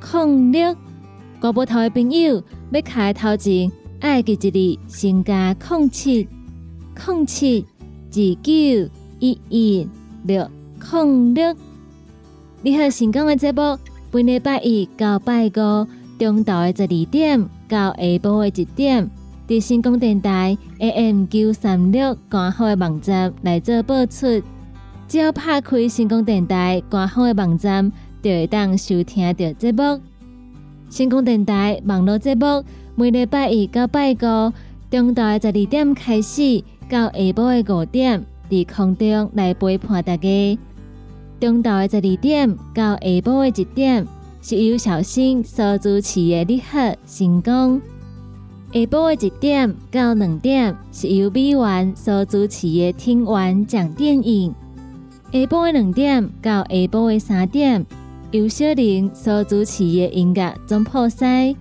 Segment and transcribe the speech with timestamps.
[0.00, 0.74] 零六，
[1.40, 3.70] 国宝头的朋友要开头前，
[4.00, 6.28] 爱记一字，先加零七
[7.06, 7.66] 零七
[8.10, 9.88] 二九一一
[10.24, 10.48] 六
[10.92, 11.54] 零六。
[12.62, 13.78] 你好，成功的节目，
[14.10, 15.86] 本礼拜一到拜五
[16.18, 19.10] 中昼的十二点到下晡的一点，
[19.46, 24.42] 伫成功电台 AM 九三六官方的网站来做播出。
[25.06, 27.92] 只要拍开成功电台官方的网站。
[28.22, 30.00] 就会当收听到节目。
[30.88, 34.52] 星空电台网络节目每礼拜一到拜五
[34.90, 40.58] 中昼十二点开始，到下晡的五点，伫空中来陪伴大家。
[41.38, 44.06] 中昼的十二点到下晡的一点，
[44.40, 47.80] 是由小新所主持的你好成功。
[48.72, 54.54] 下晡的一点到两点，是由美元所主持的听完讲电影。
[55.30, 57.84] 下晡的两点到下晡的三点。
[58.30, 61.56] 由小玲所主持的音乐总铺塞，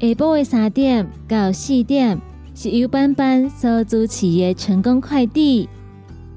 [0.00, 2.18] 下晡的三点到四点
[2.54, 5.68] 是由班班所主持的成功快递。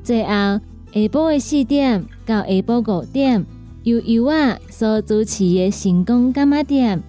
[0.04, 0.62] 最后下
[0.94, 3.46] 晡的四点到下晡五点
[3.84, 7.02] 由尤啊所主持的成功干妈店。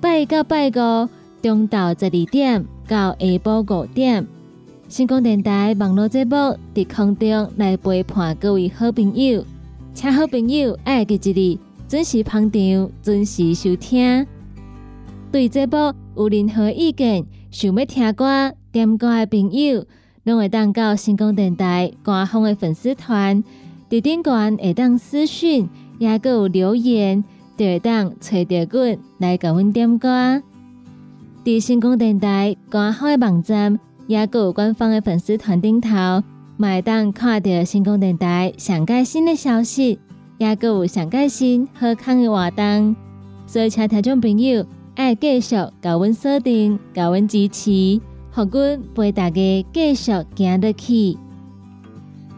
[0.00, 1.08] 拜到拜五
[1.42, 4.24] 中昼十二点到下晡五点，
[4.88, 6.36] 成功电台网络节目
[6.76, 9.44] 伫空中来陪伴各位好朋友，
[9.92, 11.71] 请好朋友爱记一字。
[11.92, 14.26] 准时捧场，准时收听。
[15.30, 15.76] 对这部
[16.16, 19.84] 有任何意见，想要听歌、点歌的朋友，
[20.24, 23.44] 拢会当到星光电台官方的粉丝团，
[23.90, 27.22] 伫顶端会当私讯，也个有留言，
[27.58, 30.42] 就会当找到阮来甲阮点歌。
[31.44, 36.22] 伫星光电台官方的网站，也个有官方的粉丝团顶头，
[36.58, 39.98] 会当看到星光电台上盖新的消息。
[40.42, 42.96] 也有上开心、好康的活动，
[43.46, 44.66] 所以请听众朋友
[44.96, 48.00] 爱继续高阮锁定、高阮支持，
[48.32, 51.16] 互阮陪大家继续行得去。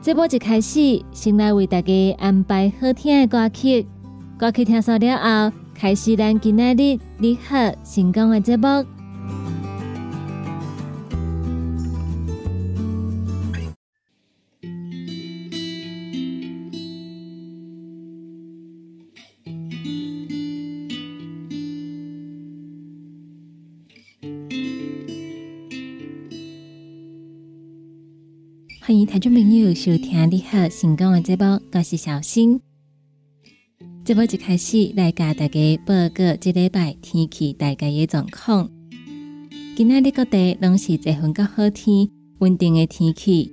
[0.02, 3.86] 这波一开始，先来为大家安排好听的歌曲，
[4.36, 5.16] 歌曲听熟了
[5.50, 8.93] 后，开始咱今仔日你好成功的节目。
[28.86, 32.60] 欢迎听众朋友收听你好成功的节目，我是小新。
[34.04, 38.70] 节目一开始来教大家报告这礼拜天气大概的状况。
[39.74, 43.50] 今仔日各地拢是一份较好天，稳定的天气，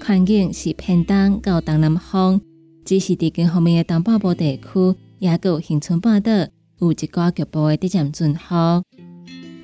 [0.00, 2.40] 环境是偏东到东南风，
[2.84, 6.30] 只是伫近方面的东北部地区，也有恒春半岛
[6.78, 8.38] 有一寡局部的地渐阵雨。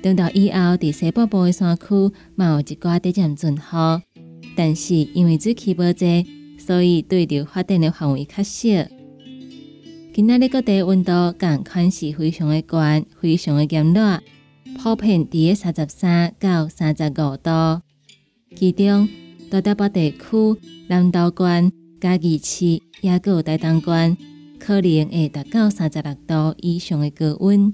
[0.01, 4.03] 等到以后，伫西北部的山区，嘛有一寡地渐阵雨。
[4.55, 6.25] 但是因为水气无济，
[6.57, 8.87] 所以对流发电的范围较小。
[10.13, 12.77] 今仔日各地温度共款是非常的高，
[13.19, 14.21] 非常的炎热，
[14.77, 17.81] 普遍伫个三十三到三十五度。
[18.55, 19.09] 其中，
[19.49, 22.65] 大台北地区、南投县、嘉义市
[23.01, 24.17] 也有大东县，
[24.57, 27.73] 可能会达到三十六度以上的高温。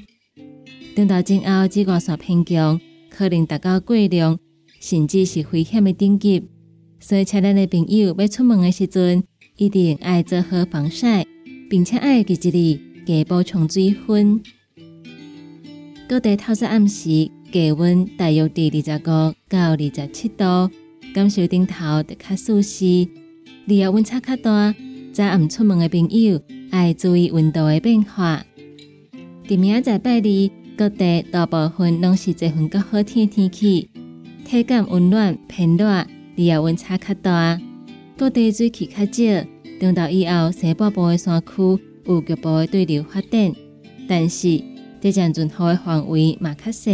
[0.95, 4.39] 等到今后，紫外线偏强，可能达到过量，
[4.79, 6.49] 甚至是危险的等级。
[7.03, 9.23] 所以，请咱的朋友要出门的时阵，
[9.57, 11.25] 一定爱做好防晒，
[11.67, 14.39] 并且爱记一日加补充水分。
[16.07, 20.69] 各地透早暗时气温大约伫二十五到二十七度，
[21.11, 23.07] 感受顶头就较舒适。
[23.65, 24.75] 日夜温差较大，
[25.11, 26.39] 早暗出门的朋友
[26.69, 28.45] 爱注意温度的变化。
[29.47, 33.89] 今明仔拜日，各地大部分拢是一份较好天的天气，
[34.45, 36.05] 体感温暖偏热。
[36.35, 37.59] 日夜温差较大，
[38.17, 39.47] 各地水气较少。
[39.79, 43.53] 中到以后，西北部的山区有局部的对流发展，
[44.07, 44.63] 但是
[45.01, 46.91] 这阵阵雨的范围嘛较小。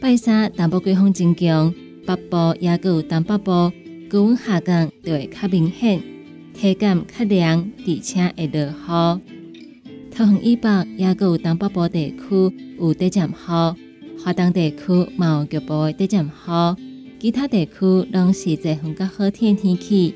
[0.00, 1.72] 拜三东北季风增强，
[2.06, 3.72] 北部也有东北部
[4.10, 6.02] 高温下降就会较明显，
[6.52, 9.20] 体感较凉，而且会落雨。
[10.10, 13.76] 桃园以北也有东北部地区有低降雨，
[14.22, 16.30] 华东地区有局部的低降雨，
[17.22, 17.78] 其他地区
[18.12, 20.12] 拢是在风较好天天气。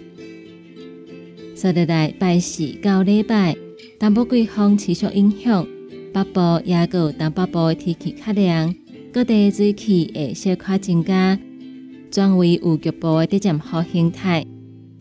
[1.55, 3.57] 说得来拜四到礼拜，
[3.97, 5.65] 东北季风持续影响，
[6.13, 8.75] 北部也有东北部天气较凉，
[9.13, 11.39] 各地水气会小可增加，
[12.11, 14.45] 转为有局部的低降雨形态。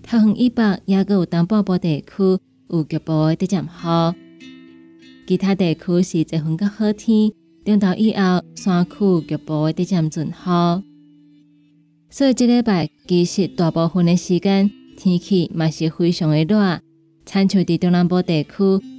[0.03, 4.15] 桃园以北也有东北部地区有局部的低降雨。
[5.25, 7.31] 其他地区是一份较好天，
[7.65, 10.83] 中昼以后山区局部的渐转好，
[12.17, 16.79] 所以这礼拜其实大部分的时间天气嘛是非常的热，
[17.25, 18.49] 参像伫中南部地区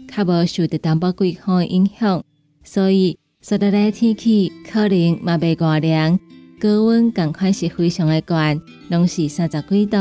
[0.06, 2.22] 较无受到东北季风的影响，
[2.62, 6.20] 所以所带来天气可能嘛袂外凉，
[6.60, 8.60] 高温共款是非常的悬，
[8.90, 9.96] 拢是三十几度，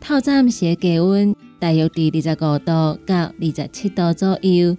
[0.00, 4.76] 透早时的低温大约伫二十五度到二十七度左右。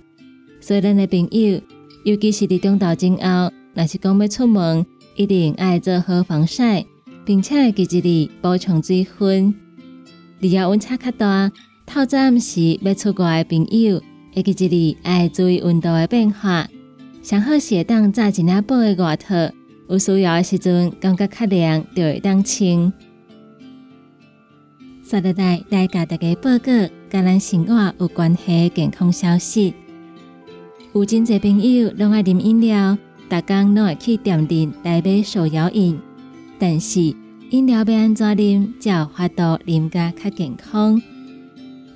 [0.60, 1.62] 所以，咱的朋友，
[2.04, 4.86] 尤其是伫中昼前后，若是讲要出门，
[5.16, 6.86] 一定爱做好防晒，
[7.28, 9.54] 并且记一日补充水分。
[10.40, 11.52] 日夜温差较大，
[11.86, 14.02] 透早时要出国的朋友，
[14.34, 16.66] 会记一日爱注意温度的变化。
[17.22, 19.36] 上好是当扎一领薄的外套，
[19.90, 22.94] 有需要的时阵感觉较凉，就会当穿。
[25.04, 26.72] 说日来来甲大家报告，
[27.10, 29.74] 甲咱生活有关系健康消息。
[30.94, 32.98] 有真侪朋友拢爱啉饮料，
[33.30, 36.00] 逐工拢会去店店来买手摇饮。
[36.60, 37.00] 但是
[37.52, 41.02] 饮料要安怎啉，才有法度啉甲较健康？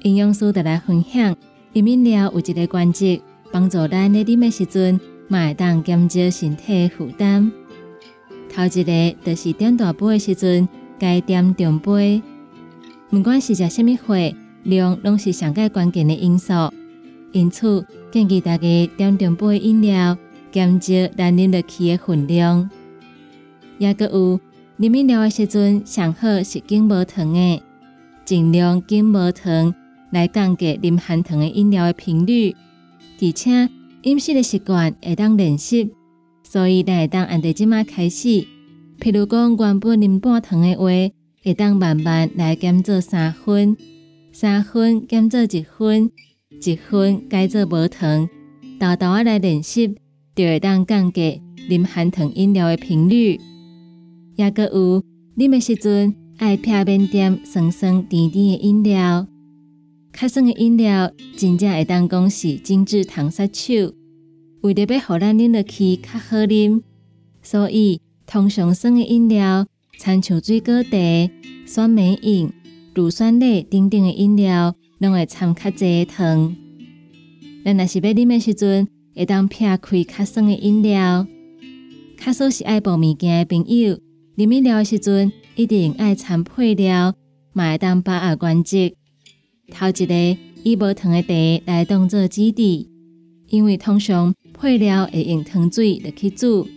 [0.04, 1.36] 营养师就来分享，
[1.74, 3.22] 饮饮料有一个关键，
[3.52, 5.00] 帮助咱咧啉的时阵，
[5.30, 7.52] 会当减少身体负担。
[8.54, 10.68] 头一个就是点大杯的时阵，
[11.00, 12.22] 该点中杯。
[13.10, 14.16] 不管是食虾米货，
[14.64, 16.54] 量拢是上个关键的因素。
[17.32, 20.18] 因此，建议大家点中杯饮料，
[20.52, 22.70] 减少咱啉落去的分量。
[23.78, 24.40] 也个有
[24.82, 27.62] 啉饮料的时阵，上好是经无糖的，
[28.26, 29.72] 尽量经无糖
[30.10, 32.56] 来降低啉含糖的饮料的频率。
[33.22, 33.70] 而且
[34.02, 35.92] 饮食的习惯会当练习，
[36.42, 38.48] 所以会当按照即马开始，
[39.00, 41.14] 譬如讲原本啉半糖的话，
[41.44, 43.78] 会当慢慢来减做三分，
[44.32, 46.10] 三分减做一分。
[46.64, 48.28] 一分改做无糖，
[48.80, 49.96] 豆豆啊来练习，
[50.36, 51.40] 就会当降低
[51.70, 53.40] 啉含糖饮料的频率。
[54.42, 55.04] 也个有
[55.38, 59.28] 啉的时阵爱撇面点酸酸甜甜的饮料，
[60.12, 63.94] 较酸的饮料真正会当讲是精致糖杀手。
[64.62, 66.82] 为着要互咱啉落去较好啉，
[67.44, 69.68] 所以通常酸的饮料，
[70.00, 70.90] 参像水果茶、
[71.68, 72.52] 酸梅饮、
[72.96, 74.76] 乳酸类等等的饮料。
[75.00, 76.56] 拢会掺较济糖，
[77.66, 81.26] 咱若是要啉的时阵，会当撇开较酸的饮料。
[82.24, 83.98] 较少是爱补物件的朋友，
[84.38, 87.14] 啉饮料时阵一定爱掺配料，
[87.54, 88.94] 嘛会当把握关节。
[89.70, 92.90] 头一个以无糖的茶来当做基底，
[93.50, 96.68] 因为通常配料会用糖水来去煮，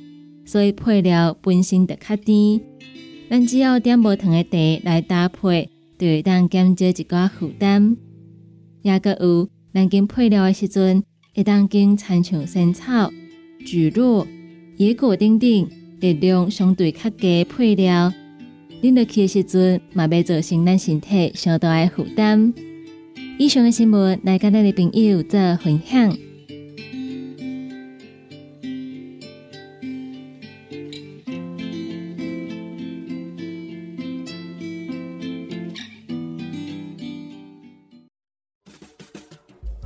[0.44, 2.60] 所以配料本身就较甜。
[3.30, 7.96] 咱只要点无糖的茶来搭配，就会当减少一寡负担。
[8.82, 11.02] 也个有，咱经配料的时阵，
[11.34, 13.10] 会当经参像仙草、
[13.64, 14.26] 蒟蒻、
[14.76, 15.68] 野果等等，
[16.04, 18.12] 力量相对较低配料，
[18.82, 22.52] 啉落去的时阵，嘛袂造成咱身体相大的负担。
[23.38, 26.14] 以上的新闻来跟咱的朋友做分享。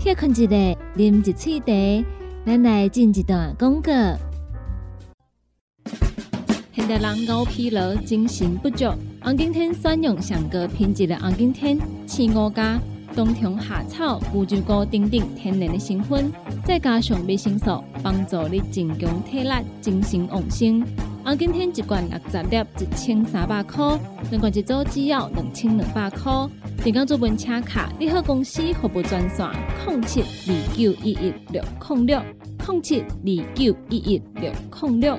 [0.00, 2.04] 歇困一下，啉一喙茶，
[2.44, 3.92] 咱来进一段广告。
[6.88, 8.86] 现代人熬疲劳、精神不足，
[9.20, 12.80] 红景天选用上高品质的红景天青乌加
[13.14, 16.32] 冬虫夏草、乌鸡菇等等天然的成分，
[16.64, 19.50] 再加上维生素，帮助你增强体力、
[19.82, 20.82] 精神旺盛。
[21.22, 23.98] 红景天一罐六十粒，一千三百块；
[24.30, 26.32] 两罐一组，只要两千两百块。
[26.82, 29.46] 电工做本车卡，你好公司服务专线：
[29.86, 32.22] 零七二九一一六零六
[32.66, 35.18] 零七二九一一六零六。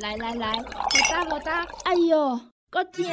[0.00, 0.62] 来来来，好
[1.10, 1.66] 大好大！
[1.84, 2.40] 哎哟，
[2.70, 3.04] 够痛！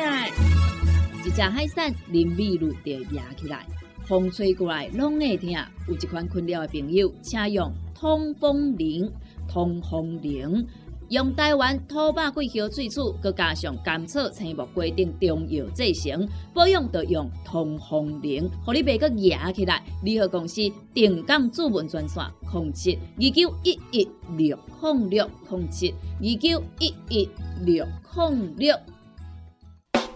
[1.25, 3.65] 一只海扇淋雨露就压起来，
[4.07, 5.49] 风吹过来拢会痛。
[5.89, 9.11] 有一款困扰的朋友，请用通风铃，
[9.49, 10.65] 通风铃。
[11.09, 19.81] 用台湾土八桂花萃取，佮加上甘草、青木规定中药制成，保养要用通风灵，互你袂佮压起来。
[20.03, 20.61] 联合公司
[20.93, 27.29] 定岗主文专线：零七二九一一六零六零七二九一一
[27.63, 27.85] 六
[28.15, 28.75] 零六。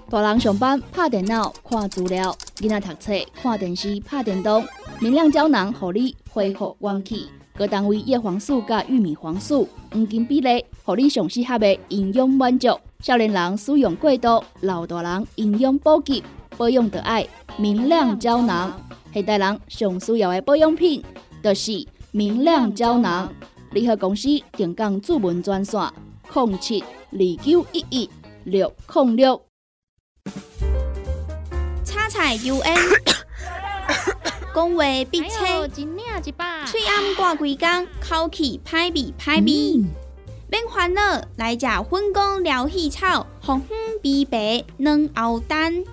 [0.10, 4.62] 大人上班拍电脑看资料，囡仔读册看电视拍电动，
[5.00, 7.27] 明亮胶囊互你恢复元气。
[7.53, 12.70] 各单位叶黄素加玉米黄素黄金比例，互你上适合的营养满足。
[13.01, 16.24] 少年人使用过度，老大人营养补给，
[16.58, 17.27] 保养得爱
[17.58, 18.79] 明亮胶囊。
[19.13, 21.03] 现代人上需要的保养品，
[21.43, 23.31] 就是明亮胶囊。
[23.72, 25.79] 联合公司定岗主文专线：
[26.34, 28.10] 零七二九一一
[28.46, 29.41] 六零六。
[31.84, 33.10] 叉彩 UN，
[34.53, 39.86] 讲话必切，嘴暗挂几工，口气歹味歹味。
[40.50, 45.86] 免烦恼，来食粉工疗气草，红粉枇杷软喉丹，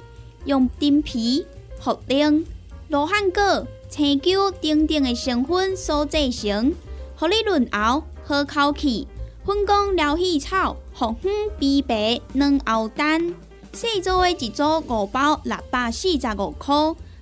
[0.45, 1.47] 用丁皮、
[1.81, 2.45] 茯苓、
[2.89, 6.75] 罗汉果、青椒等等的成分所制成，
[7.17, 9.07] 互你润喉好口气。
[9.47, 13.37] 粉工疗气草，红粉枇杷软喉丹。
[13.73, 16.75] 四组的一组五包六百四十五块，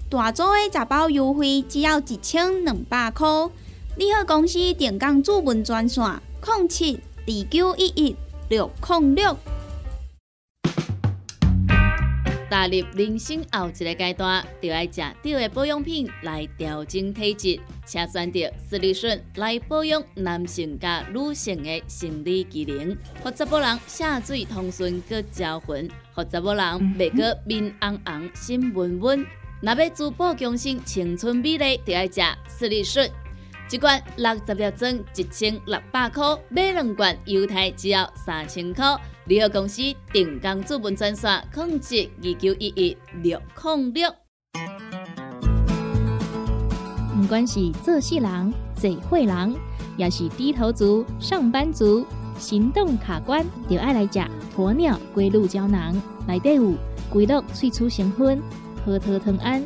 [0.09, 3.27] 大组的十包优惠只要一千两百块。
[3.97, 6.05] 你好，公司电工主文专线：
[6.45, 8.17] 零七二九一一
[8.49, 9.37] 六零六。
[12.49, 26.65] 踏入人生后一个阶段，就要食对的保养品来调整体质，请选择斯利顺来保养男性加女性的生理机能，或者某人下水通顺个招魂，或者某人
[26.97, 29.27] 袂过面红红心温温。
[29.63, 33.11] 若要珠宝强身、青春美丽，就要食斯利顺。
[33.71, 38.85] 一罐六十粒装，一千六百块；买两罐，犹太只要三千块。
[39.25, 39.83] 联合公司
[40.13, 44.15] 定岗资本专线：控制二九一一六零六。
[47.17, 49.57] 不管是做事人、嘴会人，
[49.97, 52.07] 也是低头族、上班族，
[52.39, 54.21] 行动卡关，就爱来食
[54.55, 56.01] 鸵鸟龟鹿胶囊。
[56.29, 56.75] 内底有
[57.11, 58.41] 龟鹿萃取成分，
[58.87, 59.61] 核桃藤胺、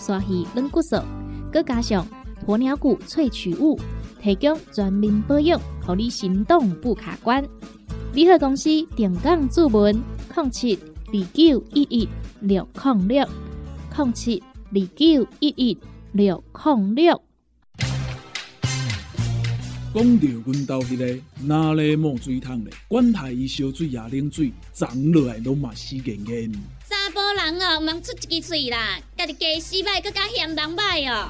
[0.00, 0.96] 刷鱼软骨素，
[1.52, 2.04] 佮加上。
[2.46, 3.80] 鸵鸟骨萃取物，
[4.20, 7.42] 提供全面保养，让你行动不卡关。
[8.12, 9.94] 联合公司电杠注文：
[10.36, 12.08] 零七二九一一
[12.40, 13.26] 六零六
[13.96, 15.78] 零七二九一一
[16.12, 17.22] 六零六。
[19.94, 22.74] 讲到阮兜迄个哪里冒水桶咧？
[22.88, 26.52] 管他伊烧水也冷水，长落来拢嘛死严严。
[27.14, 31.28] 查甫人哦，毋通出一支嘴啦，家己家洗歹，更加嫌人歹哦。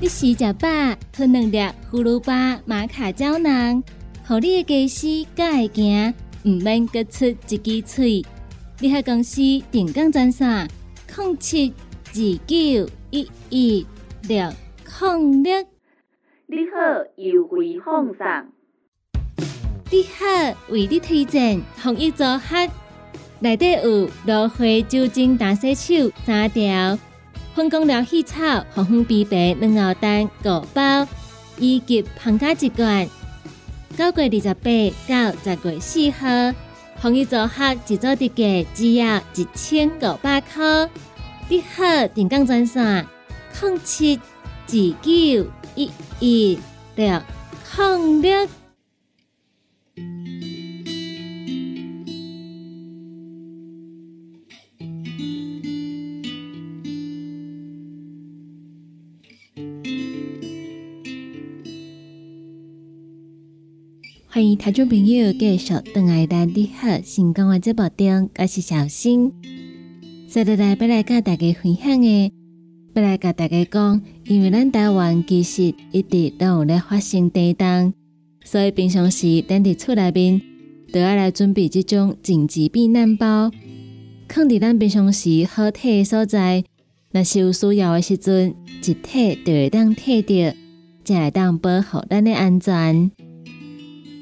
[0.00, 0.68] 你食食饱，
[1.12, 3.80] 吞两粒葫芦巴玛卡胶囊，
[4.26, 8.26] 互你的家丝才会行，毋免各出一支喙。
[8.80, 10.68] 你喺公司定岗专线：
[11.16, 11.72] 零七
[12.08, 13.86] 二九一一
[14.22, 14.52] 六
[15.00, 15.62] 零六。
[16.48, 18.52] 你好，优惠放送。
[19.92, 22.68] 你好，为你推荐防疫组合，
[23.38, 26.98] 内底有芦荟酒精大洗手三条。
[27.54, 31.06] 分工疗气草、红粉枇杷、两熬蛋五包，
[31.58, 33.08] 以及胖加一罐。
[33.96, 34.70] 九月二十八
[35.08, 36.26] 到十月四号，
[36.96, 40.88] 防疫组合一组特价只要一千五百块。
[41.48, 43.06] 你好，电工专线：
[43.62, 45.90] 零七二九一
[46.20, 46.58] 一
[46.94, 47.22] 六
[47.76, 48.48] 零六。
[64.36, 69.32] 欢迎听众朋友继续等来咱你好成功的节目中，我是小新。
[70.28, 72.30] 接下来要来跟大家分享的，
[72.92, 77.94] 要来跟大家讲，因为咱台湾其实一直都有咧发生地震，
[78.44, 80.42] 所以平常时咱伫厝内面
[80.92, 83.50] 都要来准备这种紧急避难包，
[84.28, 86.62] 放伫咱平常时好摕的所在，
[87.10, 90.54] 若是有需要的时阵，一摕就会当摕着，
[91.06, 93.10] 才会当保护咱的安全。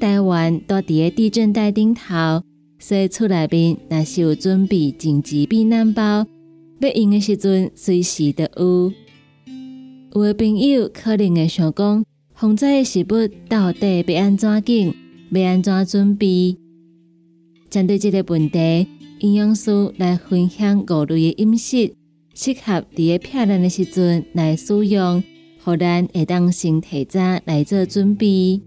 [0.00, 2.42] 台湾住伫个地震带顶头，
[2.78, 6.26] 所以厝内面若是有准备紧急避难包，
[6.80, 8.92] 要用的时阵随时都有。
[10.14, 14.94] 有的朋友可能会想讲，防灾的食物到底要安怎拣，
[15.30, 16.56] 要安怎准备？
[17.70, 18.86] 针对这个问题，
[19.20, 21.94] 营养师来分享五类的饮食，
[22.34, 25.22] 适合伫个漂亮的时阵来使用，
[25.64, 28.60] 互咱会当先提早来做准备。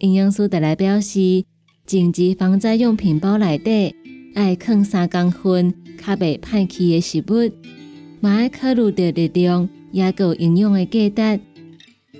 [0.00, 1.44] 营养师特来表示，
[1.84, 3.94] 紧急防灾用品包内底
[4.34, 7.50] 爱放三公分较袂歹去的食物，
[8.20, 11.42] 嘛爱考虑到热量也有营养的价值。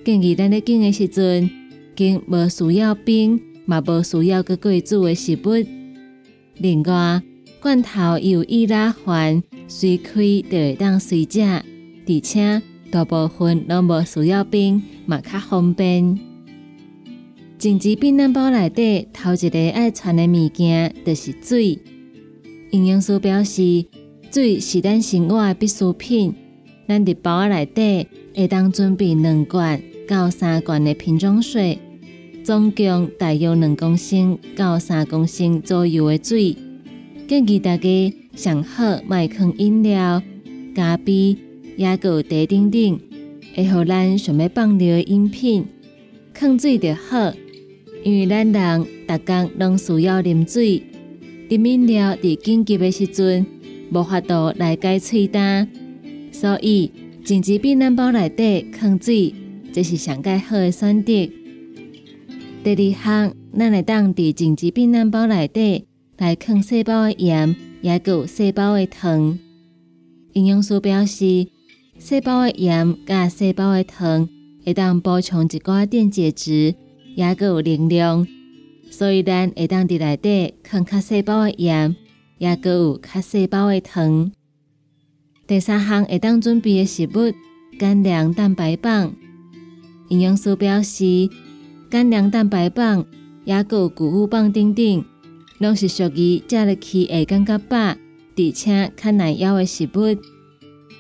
[0.05, 1.49] 建议咱咧经的时阵，
[1.95, 5.65] 经无需要冰，嘛无需要搁过煮的食物。
[6.57, 7.23] 另外，
[7.61, 16.28] 罐头有易拉环，随开就会当随食，而且大部分拢无需要冰，嘛较方便。
[17.59, 21.77] 紧急避难包内底头一个爱穿的物件，就是水。
[22.71, 23.85] 营养师表示，
[24.31, 26.33] 水是咱生活必需品。
[26.87, 31.81] 咱伫包内底会当准备两罐到三罐的瓶装水，
[32.45, 36.57] 总共大约两公升到三公升左右的水。
[37.27, 40.23] 建议大家上好卖放饮料、
[40.77, 41.37] 咖啡、
[41.77, 43.01] 也有茶等等，
[43.57, 45.67] 会互咱想要放尿的饮品，
[46.33, 47.33] 放水就好。
[48.09, 50.83] 因为咱人逐工拢需要啉水，
[51.51, 53.45] 啉饮料伫紧急的时阵
[53.93, 55.69] 无法度来解喙干，
[56.33, 56.91] 所以
[57.23, 59.35] 紧急避难包内底放水，
[59.75, 61.13] 这是上佳好的选择。
[62.65, 65.85] 第二项，咱会当伫紧急避难包内底
[66.17, 69.39] 来放细胞的盐，也有细胞的糖。
[70.33, 71.47] 营养师表示，
[71.99, 74.27] 细胞的盐甲细胞的糖
[74.65, 76.75] 会当补充一寡电解质。
[77.19, 78.25] 也个有能量，
[78.93, 81.97] 所以咱会当伫内底放较细胞的盐，
[82.39, 84.31] 也个有较细胞的糖。
[85.45, 87.35] 第三项会当准备的食物，
[87.77, 89.13] 干粮蛋白棒。
[90.11, 91.29] 营养师表示，
[91.91, 93.05] 干粮蛋白棒
[93.45, 95.05] 也个有谷物棒等等，
[95.59, 100.17] 拢是属于食入去会感觉饱，而且较耐咬的食物。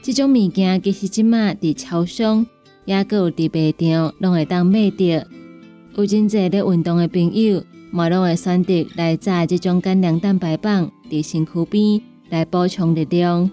[0.02, 2.44] 这种物件其实即马伫超商，
[2.86, 5.37] 也个有伫卖场，拢会当买到。
[5.98, 13.50] 有真济咧运动的朋友，嘛拢会选择来炸这种干粮蛋白棒，伫身躯边来补充力量。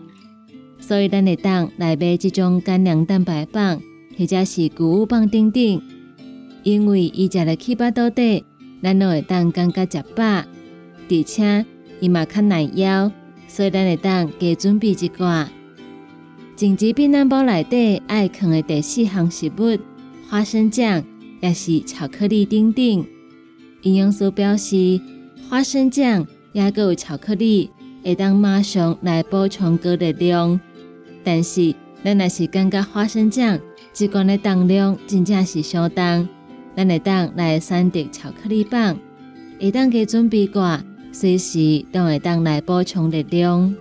[0.80, 3.82] 所以咱会当来买这种干粮蛋白棒，
[4.16, 5.82] 或者是谷物棒等等。
[6.62, 8.46] 因为伊食了起巴肚底，
[8.84, 11.66] 咱拢会当感觉食饱，而且
[12.00, 13.12] 伊嘛较耐咬，
[13.48, 15.48] 所以咱会当加准备一寡。
[16.56, 19.80] 紧急避难包内底爱放的第四项食物：
[20.30, 21.04] 花生酱。
[21.46, 23.06] 也是巧克力等等。
[23.84, 25.00] 营养师表示，
[25.48, 27.70] 花生酱也个有巧克力，
[28.04, 30.60] 会当马上来补充高热量。
[31.24, 33.60] 但是，咱若是感觉花生酱
[33.96, 36.28] 一罐的重量真正是相当，
[36.76, 38.98] 咱会当来选择巧克力棒，
[39.60, 40.80] 会当给准备过，
[41.12, 43.76] 随时都会当来补充热量。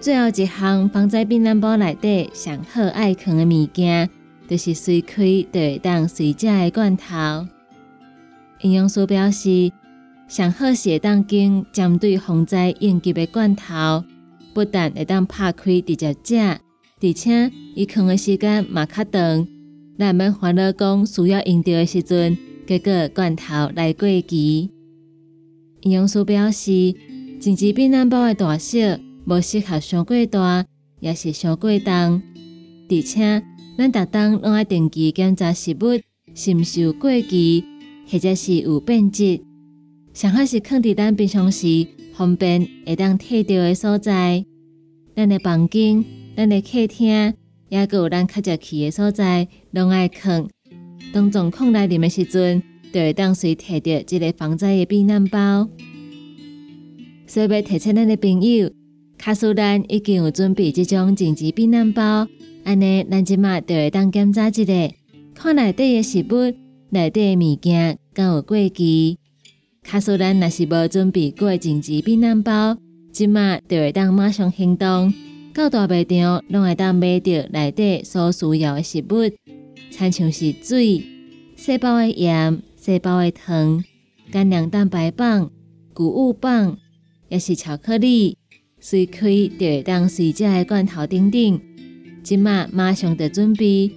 [0.00, 4.10] 最后一项放在避难包内底上好爱啃的物件。
[4.48, 7.46] 就是随开就会当随食的罐头。
[8.62, 9.70] 营养师表示，
[10.26, 14.02] 上好是会当经针对防灾应急的罐头，
[14.54, 16.36] 不但会当拍开直接食，
[17.00, 19.46] 而且伊放的时间嘛较长，
[19.98, 24.70] 咱免烦恼讲需要用到的时阵，结果罐头来过期。
[25.82, 26.94] 营养师表示，
[27.38, 28.78] 紧急避难包的大小
[29.26, 30.64] 无适合上过大，
[31.00, 32.22] 也是上过重，
[32.90, 33.44] 而且。
[33.78, 36.00] 咱逐当拢爱定期检查食物
[36.34, 37.62] 是毋是有过期，
[38.10, 39.40] 或者是有变质。
[40.12, 44.44] 上好是放伫咱冰箱时方便会当摕到的所在。
[45.14, 46.04] 咱的房间、
[46.36, 47.32] 咱的客厅，
[47.68, 50.48] 也个有咱较食气的所在，拢爱放。
[51.12, 52.60] 当状况来临的时阵，
[52.92, 55.68] 就会当随摕到一个防灾的避难包。
[57.28, 58.72] 所以要提醒咱的朋友，
[59.28, 62.26] 卡苏咱已经有准备这种紧急避难包。
[62.64, 64.94] 安尼，咱即马就会当检查一下，
[65.34, 66.56] 看内底的食物、
[66.88, 69.18] 内底的物件敢有过期。
[69.82, 72.78] 卡苏咱若是无准备过紧急避难包，
[73.12, 75.12] 即马就会当马上行动。
[75.52, 79.30] 到大卖场，拢会当买到内底所需要的食物，
[79.90, 81.04] 参像是水、
[81.54, 83.84] 细胞的盐、细胞的糖、
[84.30, 85.50] 干粮蛋白棒、
[85.92, 86.78] 谷物棒，
[87.28, 88.38] 也是巧克力、
[88.80, 91.60] 随开就会当随食的罐头顶顶。
[92.22, 93.90] 即马马上得准备，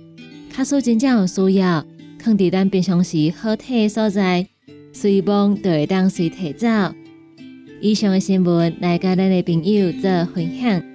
[0.52, 1.86] 卡数真正有需要，
[2.20, 4.48] 放伫咱平常时好摕的所在，
[4.94, 6.67] 随帮就会当随提走。
[7.82, 10.90] 以上的新闻来甲咱的朋友做分享。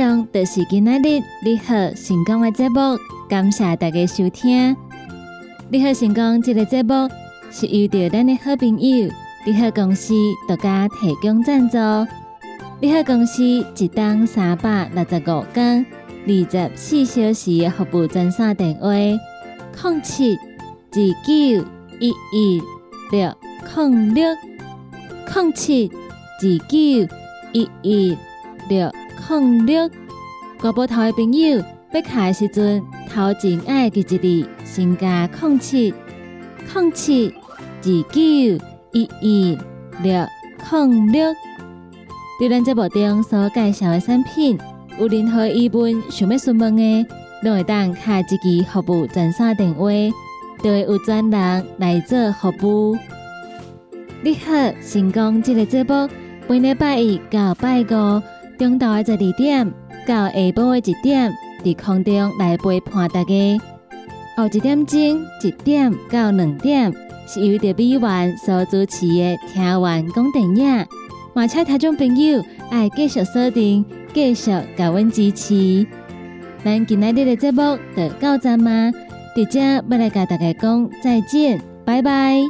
[0.00, 4.74] 上就是今仔日你好成功的节目，感谢大家收听。
[5.68, 7.06] 你好成功这个节目
[7.50, 9.10] 是由着咱的好朋友
[9.44, 10.14] 你好公司
[10.48, 11.76] 独家提供赞助。
[12.80, 15.84] 你好公司一档三百六十五天、
[16.26, 21.66] 二十四小时的服务专线电话：零七二九
[22.00, 22.62] 一一
[23.10, 23.34] 六
[23.76, 24.34] 零六
[25.34, 26.78] 零七二九
[27.52, 28.16] 一一
[28.66, 28.90] 六
[29.28, 29.90] 零六。
[30.60, 35.94] 国宝头的朋友要卡的时阵，头前爱记一字，先加零七
[36.74, 37.34] 零七
[37.82, 38.20] 二九
[38.92, 39.58] 一一
[40.02, 40.26] 六
[40.70, 41.34] 零六。
[42.38, 44.58] 对咱节目中所介绍的产品，
[44.98, 47.06] 有任何疑问想要询问的，
[47.44, 49.90] 都会当卡一支服务专线电话，
[50.62, 52.96] 就会有专人来做服务。
[54.22, 54.52] 你好，
[54.82, 56.08] 成功这个节目，
[56.46, 58.22] 每礼拜一到拜五，
[58.60, 59.72] 中昼的十二点
[60.06, 61.32] 到下晡的一点，
[61.64, 63.58] 伫空中来陪伴大家。
[64.36, 65.00] 后一点钟
[65.42, 66.92] 一点到两点，
[67.26, 70.86] 是由着美元所主持的听完讲电影。
[71.32, 75.86] 马车听众朋友，爱继续锁定，继续给阮支持。
[76.62, 78.92] 咱今日的节目就到这吗？
[79.34, 82.42] 伫遮要来甲大家讲再见，拜拜。